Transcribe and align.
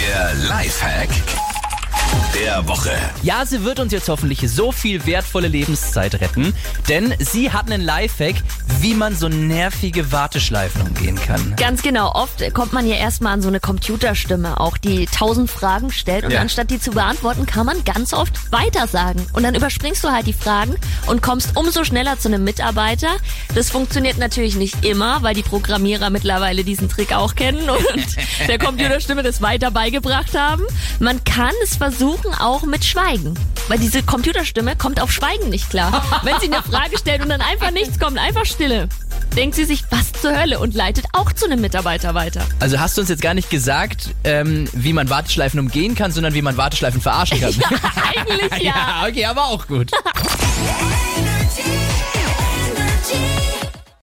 Der 0.00 0.32
Lifehack 0.34 1.10
der 2.34 2.66
Woche. 2.68 2.90
Ja, 3.22 3.44
sie 3.44 3.64
wird 3.64 3.80
uns 3.80 3.92
jetzt 3.92 4.08
hoffentlich 4.08 4.40
so 4.50 4.72
viel 4.72 5.04
wertvolle 5.06 5.48
Lebenszeit 5.48 6.14
retten, 6.20 6.54
denn 6.88 7.14
sie 7.18 7.52
hat 7.52 7.70
einen 7.70 7.82
Lifehack, 7.82 8.36
wie 8.80 8.94
man 8.94 9.14
so 9.16 9.28
nervige 9.28 10.10
Warteschleifen 10.12 10.80
umgehen 10.82 11.16
kann. 11.16 11.54
Ganz 11.56 11.82
genau. 11.82 12.12
Oft 12.14 12.42
kommt 12.54 12.72
man 12.72 12.86
ja 12.86 12.96
erstmal 12.96 13.34
an 13.34 13.42
so 13.42 13.48
eine 13.48 13.60
Computerstimme, 13.60 14.58
auch 14.60 14.76
die 14.76 15.06
tausend 15.06 15.50
Fragen 15.50 15.90
stellt 15.92 16.24
und 16.24 16.30
Ja. 16.32 16.40
anstatt 16.40 16.70
die 16.70 16.80
zu 16.80 16.90
beantworten, 16.92 17.46
kann 17.46 17.66
man 17.66 17.84
ganz 17.84 18.12
oft 18.12 18.50
weitersagen. 18.52 19.24
Und 19.32 19.42
dann 19.42 19.54
überspringst 19.54 20.02
du 20.02 20.08
halt 20.10 20.26
die 20.26 20.32
Fragen 20.32 20.74
und 21.06 21.22
kommst 21.22 21.56
umso 21.56 21.84
schneller 21.84 22.18
zu 22.18 22.28
einem 22.28 22.44
Mitarbeiter. 22.44 23.08
Das 23.54 23.70
funktioniert 23.70 24.18
natürlich 24.18 24.56
nicht 24.56 24.84
immer, 24.84 25.22
weil 25.22 25.34
die 25.34 25.42
Programmierer 25.42 26.10
mittlerweile 26.10 26.64
diesen 26.64 26.88
Trick 26.88 27.12
auch 27.12 27.34
kennen 27.34 27.68
und 27.68 28.06
der 28.48 28.58
Computerstimme 28.58 29.22
das 29.22 29.42
weiter 29.42 29.70
beigebracht 29.70 30.36
haben. 30.36 30.62
Man 30.98 31.22
kann 31.24 31.52
es 31.62 31.76
versuchen 31.76 31.99
auch 32.40 32.62
mit 32.62 32.84
Schweigen. 32.84 33.34
Weil 33.68 33.78
diese 33.78 34.02
Computerstimme 34.02 34.76
kommt 34.76 35.00
auf 35.00 35.12
Schweigen 35.12 35.48
nicht 35.50 35.70
klar. 35.70 36.04
Wenn 36.22 36.38
sie 36.40 36.46
eine 36.46 36.62
Frage 36.62 36.98
stellt 36.98 37.22
und 37.22 37.28
dann 37.28 37.40
einfach 37.40 37.70
nichts 37.70 37.98
kommt, 37.98 38.18
einfach 38.18 38.44
Stille. 38.44 38.88
Denkt 39.36 39.54
sie 39.54 39.64
sich, 39.64 39.84
was 39.90 40.12
zur 40.12 40.36
Hölle 40.38 40.58
und 40.58 40.74
leitet 40.74 41.06
auch 41.12 41.32
zu 41.32 41.44
einem 41.44 41.60
Mitarbeiter 41.60 42.14
weiter. 42.14 42.42
Also 42.58 42.80
hast 42.80 42.96
du 42.96 43.02
uns 43.02 43.10
jetzt 43.10 43.22
gar 43.22 43.34
nicht 43.34 43.50
gesagt, 43.50 44.10
ähm, 44.24 44.68
wie 44.72 44.92
man 44.92 45.08
Warteschleifen 45.08 45.60
umgehen 45.60 45.94
kann, 45.94 46.10
sondern 46.10 46.34
wie 46.34 46.42
man 46.42 46.56
Warteschleifen 46.56 47.00
verarschen 47.00 47.40
kann. 47.40 47.54
Ja, 47.60 48.22
eigentlich 48.22 48.62
ja. 48.62 48.74
ja 49.02 49.08
okay, 49.08 49.24
aber 49.26 49.44
auch 49.46 49.66
gut. 49.66 49.90